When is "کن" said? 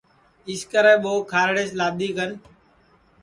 2.15-2.31